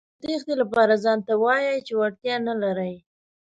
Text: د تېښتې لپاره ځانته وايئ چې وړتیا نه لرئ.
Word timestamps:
د 0.19 0.21
تېښتې 0.21 0.53
لپاره 0.61 1.01
ځانته 1.03 1.33
وايئ 1.43 1.77
چې 1.87 1.93
وړتیا 1.99 2.35
نه 2.47 2.53
لرئ. 2.61 2.95